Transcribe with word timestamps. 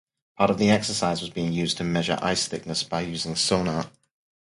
Part 0.35 0.49
of 0.49 0.57
the 0.57 0.71
exercise 0.71 1.21
was 1.21 1.29
being 1.29 1.53
used 1.53 1.77
to 1.77 1.83
measure 1.83 2.17
ice 2.23 2.47
thickness 2.47 2.81
by 2.81 3.01
using 3.01 3.35
sonar. 3.35 3.91